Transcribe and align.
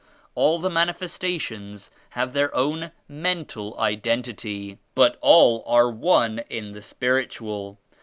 All 0.33 0.57
the 0.57 0.67
Manifestations 0.71 1.91
have 2.17 2.33
their 2.33 2.51
own 2.55 2.89
mental 3.07 3.77
identity; 3.79 4.79
but 4.95 5.19
all 5.21 5.63
are 5.67 5.91
one 5.91 6.39
in 6.49 6.71
the 6.71 6.81
Spirit: 6.81 7.29
ual. 7.33 7.77